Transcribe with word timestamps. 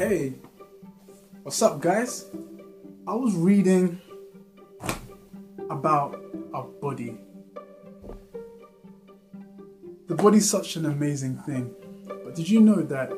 Hey, 0.00 0.32
what's 1.42 1.60
up, 1.60 1.78
guys? 1.78 2.24
I 3.06 3.14
was 3.14 3.34
reading 3.34 4.00
about 5.68 6.18
our 6.54 6.64
body. 6.80 7.18
The 10.08 10.14
body's 10.14 10.48
such 10.48 10.76
an 10.76 10.86
amazing 10.86 11.36
thing, 11.42 11.74
but 12.24 12.34
did 12.34 12.48
you 12.48 12.62
know 12.62 12.80
that 12.80 13.12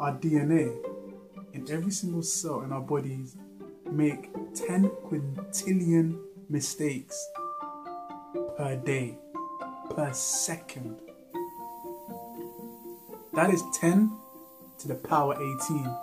our 0.00 0.12
DNA 0.18 0.76
in 1.52 1.70
every 1.70 1.92
single 1.92 2.24
cell 2.24 2.62
in 2.62 2.72
our 2.72 2.80
bodies 2.80 3.36
make 3.88 4.28
10 4.56 4.90
quintillion 5.06 6.18
mistakes 6.48 7.28
per 8.56 8.74
day, 8.74 9.16
per 9.94 10.12
second? 10.12 10.98
That 13.34 13.54
is 13.54 13.62
10 13.74 14.18
to 14.82 14.88
the 14.88 14.94
power 14.96 15.34
18 15.34 15.96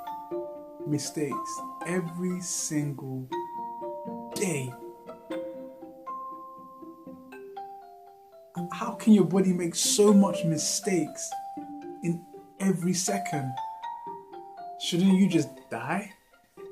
mistakes 0.88 1.59
every 1.85 2.39
single 2.39 3.27
day. 4.35 4.73
How 8.71 8.91
can 8.91 9.13
your 9.13 9.25
body 9.25 9.52
make 9.52 9.75
so 9.75 10.13
much 10.13 10.45
mistakes 10.45 11.29
in 12.03 12.25
every 12.61 12.93
second? 12.93 13.53
Shouldn't 14.80 15.19
you 15.19 15.27
just 15.27 15.49
die? 15.69 16.13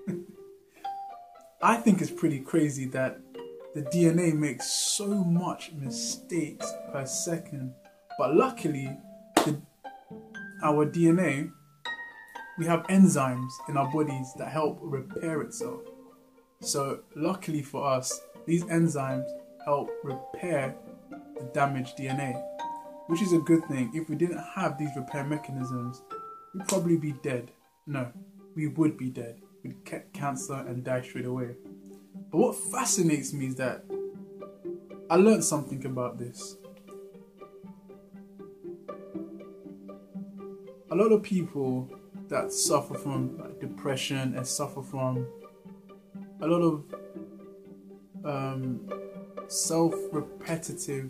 I 1.62 1.76
think 1.76 2.02
it's 2.02 2.12
pretty 2.12 2.40
crazy 2.40 2.86
that 2.88 3.20
the 3.76 3.82
DNA 3.82 4.34
makes 4.34 4.72
so 4.72 5.08
much 5.08 5.74
mistakes 5.74 6.72
per 6.90 7.06
second, 7.06 7.74
but 8.18 8.34
luckily, 8.34 8.98
the, 9.36 9.62
our 10.64 10.86
DNA 10.86 11.52
we 12.58 12.66
have 12.66 12.88
enzymes 12.88 13.52
in 13.70 13.78
our 13.78 13.90
bodies 13.92 14.34
that 14.38 14.50
help 14.50 14.80
repair 14.82 15.42
itself. 15.42 15.82
So, 16.60 17.02
luckily 17.16 17.62
for 17.62 17.86
us, 17.86 18.20
these 18.46 18.64
enzymes 18.66 19.28
help 19.64 19.92
repair 20.04 20.76
the 21.38 21.46
damaged 21.54 21.98
DNA, 21.98 22.42
which 23.08 23.22
is 23.22 23.34
a 23.34 23.40
good 23.40 23.64
thing. 23.66 23.92
If 23.94 24.10
we 24.10 24.16
didn't 24.16 24.44
have 24.56 24.78
these 24.78 24.90
repair 24.96 25.24
mechanisms, 25.24 26.02
we'd 26.54 26.68
probably 26.68 26.98
be 26.98 27.12
dead. 27.22 27.52
No, 27.86 28.12
we 28.56 28.68
would 28.68 28.98
be 28.98 29.10
dead. 29.10 29.40
We'd 29.64 29.84
get 29.86 30.12
cancer 30.14 30.66
and 30.68 30.84
die 30.84 31.02
straight 31.02 31.26
away. 31.26 31.56
But 32.32 32.38
what 32.38 32.56
fascinates 32.56 33.34
me 33.34 33.48
is 33.48 33.56
that 33.56 33.86
I 35.10 35.16
learned 35.16 35.44
something 35.44 35.86
about 35.86 36.18
this. 36.18 36.58
A 40.90 40.96
lot 40.96 41.12
of 41.12 41.22
people 41.22 41.90
that 42.30 42.52
suffer 42.52 42.96
from 42.96 43.56
depression 43.60 44.36
and 44.36 44.46
suffer 44.46 44.82
from 44.82 45.26
a 46.42 46.48
lot 46.48 46.62
of 46.62 46.84
um, 48.26 48.90
self-repetitive 49.48 51.10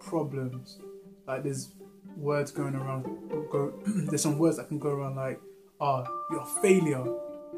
problems. 0.00 0.80
Like 1.26 1.44
there's 1.44 1.72
words 2.16 2.50
going 2.50 2.74
around. 2.74 3.04
Go, 3.50 3.72
there's 3.86 4.22
some 4.22 4.38
words 4.38 4.56
that 4.56 4.68
can 4.68 4.78
go 4.78 4.90
around 4.90 5.16
like, 5.16 5.40
"Ah, 5.80 6.04
oh, 6.06 6.26
you're 6.30 6.42
a 6.42 6.62
failure. 6.62 7.04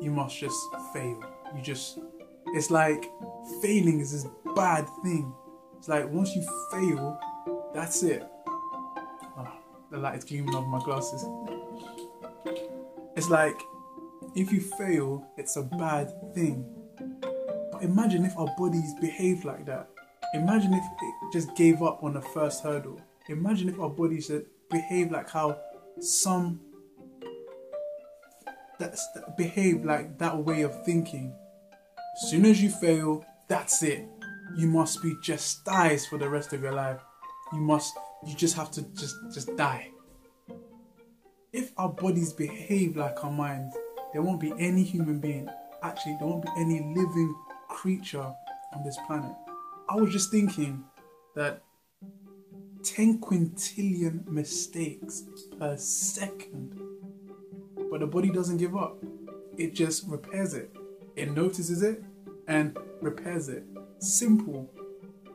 You 0.00 0.11
must 0.11 0.39
just 0.39 0.58
fail. 0.92 1.22
You 1.56 1.62
just." 1.62 1.98
It's 2.52 2.70
like 2.70 3.05
failing 3.62 4.00
is 4.00 4.12
this 4.12 4.27
bad 4.56 4.86
thing. 5.02 5.33
It's 5.78 5.89
like 5.89 6.11
once 6.11 6.34
you 6.34 6.42
fail, 6.72 7.19
that's 7.72 8.02
it. 8.02 8.27
Oh, 8.48 9.48
the 9.91 9.98
light 9.98 10.19
is 10.19 10.24
gleaming 10.24 10.55
off 10.55 10.67
my 10.67 10.80
glasses. 10.84 11.24
It's 13.20 13.29
like 13.29 13.61
if 14.35 14.51
you 14.51 14.63
fail, 14.63 15.31
it's 15.36 15.57
a 15.57 15.63
bad 15.63 16.11
thing. 16.35 16.64
But 17.70 17.83
imagine 17.83 18.25
if 18.25 18.35
our 18.39 18.48
bodies 18.57 18.95
behaved 18.98 19.45
like 19.45 19.67
that. 19.67 19.91
Imagine 20.33 20.73
if 20.73 20.83
it 20.83 21.14
just 21.31 21.55
gave 21.55 21.83
up 21.83 22.03
on 22.03 22.14
the 22.14 22.23
first 22.23 22.63
hurdle. 22.63 22.98
Imagine 23.29 23.69
if 23.69 23.79
our 23.79 23.91
bodies 23.91 24.33
behave 24.70 25.11
like 25.11 25.29
how 25.29 25.58
some 26.01 26.61
that 28.79 28.97
behave 29.37 29.85
like 29.85 30.17
that 30.17 30.35
way 30.39 30.63
of 30.63 30.83
thinking. 30.87 31.35
As 32.23 32.31
soon 32.31 32.47
as 32.47 32.63
you 32.63 32.70
fail, 32.70 33.23
that's 33.48 33.83
it. 33.83 34.08
You 34.57 34.67
must 34.67 35.02
be 35.02 35.14
dies 35.67 36.07
for 36.07 36.17
the 36.17 36.31
rest 36.31 36.55
of 36.55 36.63
your 36.63 36.73
life. 36.73 37.02
You 37.52 37.61
must 37.61 37.92
you 38.27 38.35
just 38.35 38.57
have 38.57 38.70
to 38.70 38.83
just 38.95 39.14
just 39.35 39.55
die 39.58 39.91
if 41.52 41.72
our 41.77 41.88
bodies 41.88 42.33
behave 42.33 42.96
like 42.96 43.24
our 43.24 43.30
minds, 43.30 43.77
there 44.12 44.22
won't 44.22 44.40
be 44.40 44.52
any 44.58 44.83
human 44.83 45.18
being, 45.18 45.48
actually, 45.83 46.16
there 46.18 46.28
won't 46.28 46.44
be 46.44 46.50
any 46.56 46.80
living 46.94 47.34
creature 47.68 48.33
on 48.72 48.84
this 48.84 48.96
planet. 49.06 49.33
I 49.89 49.96
was 49.96 50.12
just 50.12 50.30
thinking 50.30 50.84
that 51.34 51.62
10 52.84 53.20
quintillion 53.20 54.27
mistakes 54.28 55.24
per 55.58 55.77
second, 55.77 56.80
but 57.90 58.00
the 58.00 58.06
body 58.06 58.30
doesn't 58.30 58.58
give 58.58 58.77
up. 58.77 59.02
It 59.56 59.74
just 59.74 60.06
repairs 60.06 60.55
it. 60.55 60.74
It 61.16 61.34
notices 61.34 61.83
it 61.83 62.02
and 62.46 62.77
repairs 63.02 63.48
it. 63.48 63.64
Simple. 63.98 64.70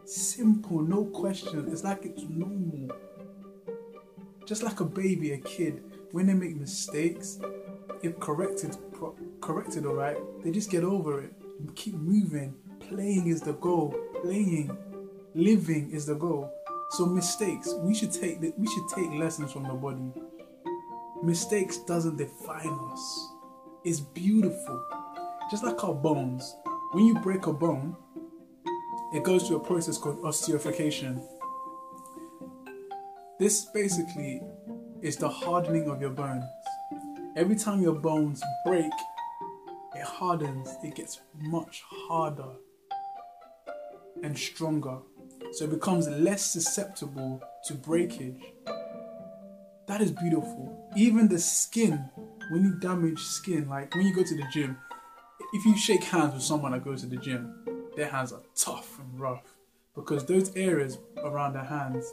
Simple, 0.06 0.82
no 0.82 1.06
question. 1.06 1.68
It's 1.72 1.84
like 1.84 2.06
it's 2.06 2.24
normal. 2.24 2.96
Just 4.46 4.64
like 4.64 4.80
a 4.80 4.86
baby, 4.86 5.34
a 5.34 5.38
kid 5.38 5.84
when 6.16 6.28
they 6.28 6.34
make 6.34 6.56
mistakes, 6.56 7.40
if 8.02 8.18
corrected, 8.22 8.78
pro- 8.94 9.18
corrected, 9.42 9.86
all 9.86 9.96
right, 9.96 10.16
they 10.42 10.50
just 10.50 10.72
get 10.72 10.82
over 10.82 11.22
it 11.22 11.34
and 11.60 11.76
keep 11.76 11.94
moving. 11.94 12.56
Playing 12.80 13.28
is 13.28 13.42
the 13.42 13.52
goal. 13.52 13.94
Playing, 14.22 14.78
living 15.34 15.92
is 15.92 16.06
the 16.06 16.16
goal. 16.16 16.50
So 16.92 17.06
mistakes, 17.06 17.74
we 17.82 17.94
should 17.94 18.14
take 18.14 18.40
the, 18.40 18.54
we 18.58 18.66
should 18.66 18.88
take 18.96 19.12
lessons 19.20 19.52
from 19.52 19.64
the 19.64 19.74
body. 19.74 20.14
Mistakes 21.22 21.80
doesn't 21.80 22.16
define 22.16 22.80
us. 22.94 23.30
It's 23.84 24.00
beautiful. 24.00 24.88
Just 25.52 25.66
like 25.66 25.84
our 25.84 25.94
bones. 25.94 26.56
When 26.94 27.08
you 27.08 27.16
break 27.16 27.48
a 27.48 27.52
bone, 27.52 27.94
it 29.14 29.24
goes 29.24 29.50
through 29.50 29.58
a 29.58 29.66
process 29.66 29.98
called 29.98 30.24
ossification. 30.24 31.22
This 33.38 33.66
basically 33.66 34.42
is 35.06 35.18
the 35.18 35.30
hardening 35.30 35.88
of 35.88 36.02
your 36.02 36.10
bones. 36.10 36.44
Every 37.36 37.56
time 37.56 37.80
your 37.80 37.94
bones 37.94 38.42
break, 38.66 38.92
it 39.94 40.02
hardens, 40.02 40.68
it 40.84 40.96
gets 40.96 41.20
much 41.40 41.84
harder 41.88 42.54
and 44.24 44.36
stronger. 44.36 44.98
So 45.52 45.66
it 45.66 45.70
becomes 45.70 46.08
less 46.08 46.44
susceptible 46.52 47.40
to 47.68 47.76
breakage. 47.76 48.42
That 49.88 50.02
is 50.02 50.12
beautiful. 50.12 50.92
Even 50.98 51.28
the 51.28 51.38
skin, 51.38 52.10
when 52.50 52.64
you 52.64 52.80
damage 52.80 53.20
skin, 53.20 53.70
like 53.70 53.94
when 53.94 54.08
you 54.08 54.16
go 54.16 54.24
to 54.24 54.36
the 54.36 54.48
gym, 54.52 54.76
if 55.54 55.66
you 55.66 55.78
shake 55.78 56.04
hands 56.04 56.34
with 56.34 56.42
someone 56.42 56.72
that 56.72 56.84
goes 56.84 57.02
to 57.02 57.08
the 57.08 57.18
gym, 57.18 57.54
their 57.96 58.10
hands 58.10 58.34
are 58.34 58.42
tough 58.56 58.98
and 59.00 59.20
rough 59.20 59.54
because 59.94 60.26
those 60.26 60.56
areas 60.56 60.98
around 61.24 61.54
their 61.54 61.64
hands 61.64 62.12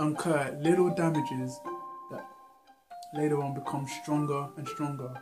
incur 0.00 0.56
little 0.60 0.90
damages 0.90 1.58
that 2.10 2.26
later 3.14 3.42
on 3.42 3.54
become 3.54 3.86
stronger 4.02 4.48
and 4.56 4.68
stronger. 4.68 5.12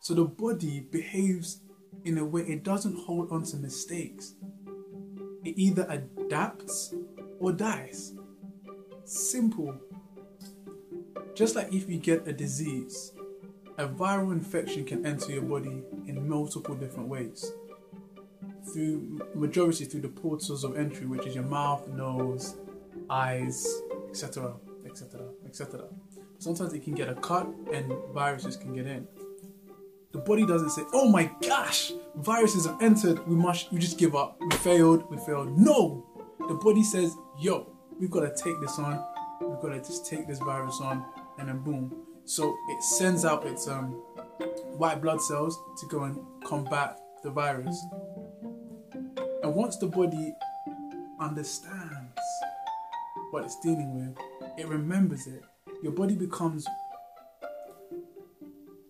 So 0.00 0.14
the 0.14 0.24
body 0.24 0.80
behaves 0.80 1.60
in 2.04 2.18
a 2.18 2.24
way 2.24 2.42
it 2.42 2.62
doesn't 2.62 2.96
hold 2.96 3.32
on 3.32 3.42
to 3.44 3.56
mistakes. 3.56 4.34
It 5.44 5.54
either 5.56 5.86
adapts 5.88 6.94
or 7.40 7.52
dies. 7.52 8.14
Simple. 9.04 9.80
Just 11.34 11.54
like 11.54 11.72
if 11.72 11.88
you 11.88 11.98
get 11.98 12.26
a 12.26 12.32
disease, 12.32 13.12
a 13.78 13.86
viral 13.86 14.32
infection 14.32 14.84
can 14.84 15.04
enter 15.04 15.32
your 15.32 15.42
body 15.42 15.82
in 16.06 16.28
multiple 16.28 16.74
different 16.74 17.08
ways. 17.08 17.52
Through 18.72 19.20
majority 19.34 19.84
through 19.84 20.00
the 20.00 20.08
portals 20.08 20.64
of 20.64 20.76
entry, 20.76 21.06
which 21.06 21.26
is 21.26 21.34
your 21.34 21.44
mouth, 21.44 21.86
nose, 21.88 22.56
eyes, 23.10 23.66
etc., 24.08 24.54
etc., 24.84 25.20
etc. 25.44 25.84
Sometimes 26.38 26.72
it 26.72 26.84
can 26.84 26.94
get 26.94 27.08
a 27.08 27.14
cut 27.14 27.46
and 27.72 27.92
viruses 28.12 28.56
can 28.56 28.74
get 28.74 28.86
in. 28.86 29.06
The 30.12 30.18
body 30.18 30.46
doesn't 30.46 30.70
say, 30.70 30.82
"Oh 30.92 31.08
my 31.08 31.30
gosh, 31.46 31.92
viruses 32.16 32.66
have 32.66 32.80
entered. 32.82 33.26
We 33.26 33.34
must. 33.34 33.72
We 33.72 33.78
just 33.78 33.98
give 33.98 34.14
up. 34.14 34.38
We 34.40 34.56
failed. 34.58 35.10
We 35.10 35.18
failed." 35.18 35.58
No, 35.58 36.06
the 36.48 36.54
body 36.54 36.82
says, 36.82 37.14
"Yo, 37.38 37.66
we've 37.98 38.10
got 38.10 38.20
to 38.20 38.42
take 38.42 38.58
this 38.60 38.78
on. 38.78 39.04
We've 39.40 39.60
got 39.60 39.70
to 39.70 39.78
just 39.78 40.06
take 40.06 40.26
this 40.26 40.38
virus 40.38 40.80
on." 40.80 41.04
And 41.38 41.48
then 41.48 41.58
boom. 41.58 41.94
So 42.24 42.56
it 42.68 42.82
sends 42.82 43.24
out 43.24 43.46
its 43.46 43.68
um, 43.68 43.92
white 44.78 45.00
blood 45.00 45.20
cells 45.20 45.58
to 45.80 45.86
go 45.86 46.04
and 46.04 46.18
combat 46.44 46.98
the 47.22 47.30
virus. 47.30 47.78
And 49.42 49.54
once 49.54 49.76
the 49.76 49.86
body 49.86 50.34
understands 51.20 51.75
what 53.36 53.44
it's 53.44 53.60
dealing 53.60 53.94
with, 53.94 54.16
it 54.56 54.66
remembers 54.66 55.26
it. 55.26 55.42
Your 55.82 55.92
body 55.92 56.14
becomes 56.14 56.66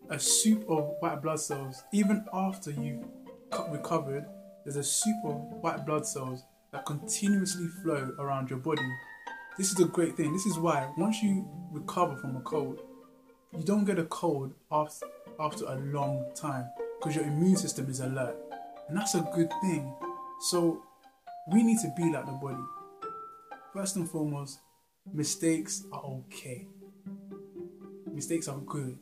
a 0.08 0.20
soup 0.20 0.64
of 0.68 0.94
white 1.00 1.20
blood 1.20 1.40
cells, 1.40 1.82
even 1.92 2.24
after 2.32 2.70
you've 2.70 3.04
recovered, 3.72 4.24
there's 4.62 4.76
a 4.76 4.84
soup 4.84 5.16
of 5.24 5.34
white 5.62 5.84
blood 5.84 6.06
cells 6.06 6.44
that 6.70 6.86
continuously 6.86 7.66
flow 7.82 8.14
around 8.20 8.48
your 8.48 8.60
body. 8.60 8.88
This 9.58 9.72
is 9.72 9.80
a 9.80 9.86
great 9.86 10.16
thing. 10.16 10.32
This 10.32 10.46
is 10.46 10.60
why 10.60 10.92
once 10.96 11.24
you 11.24 11.44
recover 11.72 12.14
from 12.14 12.36
a 12.36 12.40
cold, 12.42 12.82
you 13.52 13.64
don't 13.64 13.84
get 13.84 13.98
a 13.98 14.04
cold 14.04 14.54
after, 14.70 15.06
after 15.40 15.64
a 15.64 15.74
long 15.74 16.24
time 16.36 16.70
because 17.00 17.16
your 17.16 17.24
immune 17.24 17.56
system 17.56 17.90
is 17.90 17.98
alert. 17.98 18.36
And 18.88 18.96
that's 18.96 19.16
a 19.16 19.28
good 19.34 19.50
thing. 19.62 19.92
So 20.38 20.84
we 21.50 21.64
need 21.64 21.80
to 21.80 21.92
be 21.96 22.12
like 22.12 22.26
the 22.26 22.32
body. 22.32 22.62
First 23.76 23.96
and 23.96 24.08
foremost, 24.08 24.60
mistakes 25.12 25.84
are 25.92 26.02
okay. 26.02 26.66
Mistakes 28.10 28.48
are 28.48 28.56
good. 28.60 28.98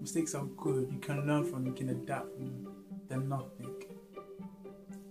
Mistakes 0.00 0.34
are 0.34 0.46
good. 0.56 0.88
You 0.90 0.98
can 0.98 1.26
learn 1.26 1.44
from 1.44 1.64
them, 1.64 1.66
you 1.66 1.72
can 1.74 1.90
adapt 1.90 2.32
from 2.32 2.46
them. 2.46 2.68
They're 3.06 3.20
nothing. 3.20 3.74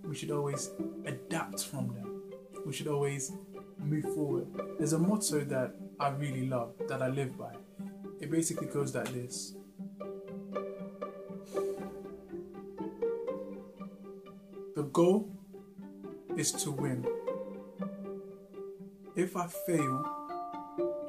We 0.03 0.15
should 0.15 0.31
always 0.31 0.71
adapt 1.05 1.63
from 1.63 1.89
them. 1.89 2.23
We 2.65 2.73
should 2.73 2.87
always 2.87 3.31
move 3.77 4.05
forward. 4.15 4.47
There's 4.79 4.93
a 4.93 4.99
motto 4.99 5.41
that 5.41 5.75
I 5.99 6.09
really 6.09 6.47
love, 6.47 6.73
that 6.87 7.03
I 7.03 7.09
live 7.09 7.37
by. 7.37 7.53
It 8.19 8.31
basically 8.31 8.65
goes 8.65 8.95
like 8.95 9.13
this 9.13 9.53
The 14.75 14.89
goal 14.91 15.29
is 16.35 16.51
to 16.63 16.71
win. 16.71 17.18
If 19.19 19.35
I 19.35 19.47
fail, 19.47 20.01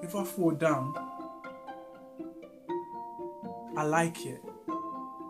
if 0.02 0.16
I 0.16 0.24
fall 0.24 0.50
down, 0.50 0.92
I 3.76 3.84
like 3.84 4.26
it. 4.26 4.40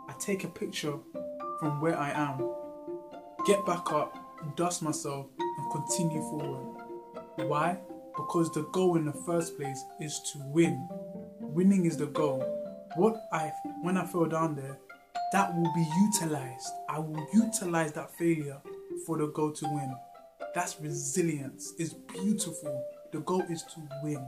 I 0.09 0.15
take 0.19 0.44
a 0.44 0.49
picture 0.49 0.94
from 1.61 1.82
where 1.82 1.99
I 1.99 2.11
am, 2.12 2.38
get 3.47 3.67
back 3.67 3.93
up, 3.93 4.17
dust 4.56 4.81
myself, 4.81 5.27
and 5.38 5.71
continue 5.71 6.23
forward. 6.23 6.82
Why? 7.37 7.79
Because 8.17 8.50
the 8.55 8.62
goal 8.73 8.97
in 8.97 9.05
the 9.05 9.12
first 9.27 9.59
place 9.59 9.85
is 10.00 10.19
to 10.32 10.38
win. 10.47 10.88
Winning 11.38 11.85
is 11.85 11.99
the 11.99 12.06
goal. 12.06 12.41
What 12.97 13.15
I 13.31 13.53
when 13.82 13.99
I 13.99 14.06
fell 14.06 14.25
down 14.25 14.56
there, 14.56 14.79
that 15.35 15.55
will 15.55 15.71
be 15.75 15.87
utilized. 16.06 16.71
I 16.88 16.99
will 16.99 17.29
utilize 17.35 17.93
that 17.93 18.11
failure 18.17 18.62
for 19.05 19.19
the 19.19 19.27
goal 19.27 19.53
to 19.53 19.67
win. 19.67 19.94
That's 20.55 20.81
resilience. 20.81 21.75
It's 21.79 21.94
beautiful. 21.94 22.85
The 23.12 23.20
goal 23.20 23.44
is 23.49 23.62
to 23.75 23.81
win. 24.02 24.26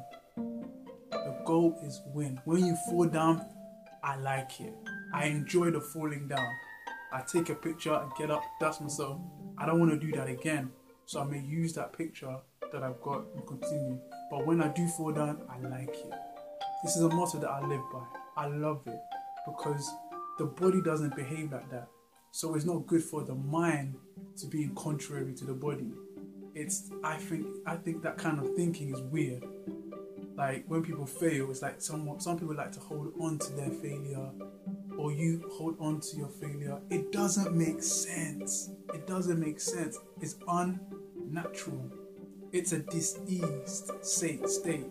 The 1.11 1.43
goal 1.45 1.79
is 1.85 2.01
win. 2.15 2.41
When 2.45 2.65
you 2.65 2.77
fall 2.89 3.07
down, 3.07 3.45
I 4.05 4.17
like 4.17 4.61
it. 4.61 4.75
I 5.13 5.27
enjoy 5.27 5.71
the 5.71 5.81
falling 5.81 6.29
down. 6.29 6.49
I 7.13 7.23
take 7.23 7.51
a 7.51 7.55
picture, 7.55 7.95
and 7.95 8.11
get 8.17 8.31
up, 8.31 8.43
dust 8.61 8.81
myself. 8.81 9.21
I 9.59 9.67
don't 9.67 9.79
want 9.79 9.91
to 9.93 9.99
do 9.99 10.17
that 10.17 10.29
again. 10.29 10.71
So 11.07 11.21
I 11.21 11.25
may 11.25 11.41
use 11.41 11.75
that 11.75 11.93
picture 11.93 12.37
that 12.73 12.83
I've 12.83 13.01
got 13.03 13.25
and 13.35 13.47
continue. 13.47 13.99
But 14.31 14.47
when 14.47 14.63
I 14.63 14.69
do 14.69 14.87
fall 14.89 15.13
down, 15.13 15.43
I 15.51 15.59
like 15.69 15.91
it. 15.91 16.13
This 16.83 16.97
is 16.97 17.03
a 17.03 17.09
motto 17.09 17.39
that 17.39 17.51
I 17.51 17.61
live 17.67 17.83
by. 17.93 18.05
I 18.37 18.47
love 18.47 18.83
it 18.87 19.01
because 19.45 19.91
the 20.39 20.47
body 20.47 20.81
doesn't 20.81 21.15
behave 21.15 21.53
like 21.53 21.71
that. 21.71 21.89
So 22.31 22.55
it's 22.55 22.65
not 22.65 22.87
good 22.87 23.03
for 23.03 23.23
the 23.23 23.35
mind 23.35 23.97
to 24.39 24.47
be 24.47 24.71
contrary 24.75 25.35
to 25.35 25.45
the 25.45 25.53
body. 25.53 25.93
It's 26.55 26.91
I 27.03 27.17
think 27.17 27.47
I 27.67 27.77
think 27.77 28.03
that 28.03 28.19
kind 28.19 28.39
of 28.39 28.55
thinking 28.55 28.95
is 28.95 29.01
weird 29.01 29.45
like 30.37 30.65
when 30.67 30.83
people 30.83 31.07
fail, 31.07 31.51
it's 31.51 31.63
like 31.63 31.81
some 31.81 32.19
some 32.19 32.39
people 32.39 32.55
like 32.55 32.73
to 32.73 32.81
hold 32.81 33.13
on 33.21 33.39
to 33.39 33.53
their 33.53 33.71
failure, 33.71 34.31
or 34.97 35.13
you 35.13 35.49
hold 35.53 35.77
on 35.79 36.01
to 36.01 36.17
your 36.17 36.29
failure. 36.29 36.79
It 36.91 37.13
doesn't 37.13 37.55
make 37.55 37.83
sense. 37.83 38.71
It 38.95 39.07
doesn't 39.07 39.39
make 39.39 39.61
sense. 39.61 39.99
It's 40.21 40.37
unnatural. 40.49 41.91
It's 42.53 42.73
a 42.73 42.81
diseased 42.81 43.93
state. 44.01 44.49
State. 44.49 44.87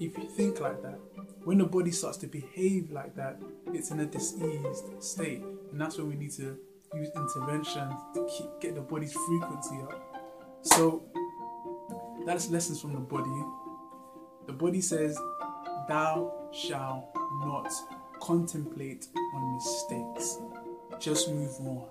If 0.00 0.18
you 0.18 0.28
think 0.28 0.60
like 0.60 0.82
that, 0.82 0.98
when 1.44 1.58
the 1.58 1.64
body 1.64 1.92
starts 1.92 2.18
to 2.18 2.26
behave 2.26 2.90
like 2.90 3.14
that, 3.16 3.40
it's 3.68 3.90
in 3.90 4.00
a 4.00 4.06
diseased 4.06 4.84
state, 5.00 5.44
and 5.70 5.80
that's 5.80 5.96
when 5.96 6.08
we 6.08 6.16
need 6.16 6.32
to 6.32 6.58
use 6.94 7.08
intervention 7.14 7.88
to 8.14 8.28
keep 8.36 8.60
get 8.60 8.74
the 8.74 8.80
body's 8.80 9.12
frequency 9.12 9.76
up. 9.82 10.11
So 10.62 11.04
that's 12.24 12.48
lessons 12.50 12.80
from 12.80 12.92
the 12.92 13.00
body 13.00 13.44
the 14.46 14.52
body 14.52 14.80
says, 14.80 15.18
Thou 15.88 16.32
shalt 16.52 17.14
not 17.44 17.70
contemplate 18.20 19.06
on 19.34 19.54
mistakes. 19.54 20.38
Just 20.98 21.30
move 21.30 21.54
on, 21.60 21.86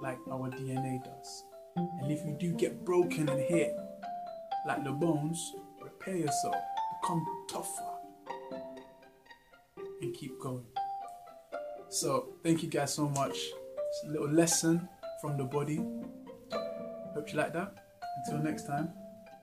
like 0.00 0.18
our 0.30 0.50
DNA 0.50 1.02
does. 1.04 1.44
And 1.76 2.10
if 2.10 2.24
you 2.26 2.36
do 2.38 2.52
get 2.52 2.84
broken 2.84 3.28
and 3.28 3.40
hit, 3.40 3.76
like 4.66 4.84
the 4.84 4.90
bones, 4.90 5.54
repair 5.80 6.16
yourself, 6.16 6.56
become 7.00 7.24
tougher, 7.48 7.92
and 10.02 10.14
keep 10.14 10.38
going. 10.40 10.66
So, 11.90 12.34
thank 12.42 12.62
you 12.62 12.68
guys 12.68 12.92
so 12.92 13.08
much. 13.08 13.36
It's 13.36 14.04
a 14.04 14.08
little 14.08 14.28
lesson 14.28 14.88
from 15.20 15.38
the 15.38 15.44
body. 15.44 15.76
Hope 17.14 17.30
you 17.30 17.38
like 17.38 17.52
that. 17.54 17.87
Until 18.24 18.42
next 18.42 18.66
time, 18.66 18.90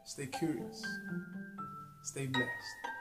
stay 0.03 0.27
curious. 0.27 0.83
Stay 2.03 2.27
blessed. 2.27 2.94